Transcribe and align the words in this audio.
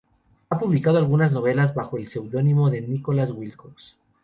Ha 0.49 0.57
publicado 0.57 0.97
algunas 0.97 1.31
novelas 1.31 1.75
bajo 1.75 1.95
el 1.99 2.07
pseudónimo 2.07 2.71
de 2.71 2.81
"Nicholas 2.81 3.29
Wilcox". 3.29 3.97